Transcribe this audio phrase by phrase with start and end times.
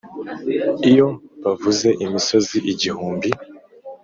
[0.89, 1.07] iyo
[1.43, 3.29] bavuze imisozi igihumbi